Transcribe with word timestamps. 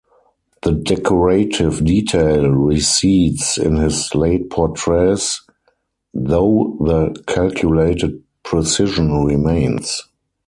The 0.63 0.71
decorative 0.71 1.85
detail 1.85 2.47
recedes 2.49 3.59
in 3.59 3.75
his 3.75 4.15
late 4.15 4.49
portraits, 4.49 5.43
though 6.11 6.75
the 6.81 7.13
calculated 7.27 8.23
precision 8.41 9.11
remains. 9.25 10.01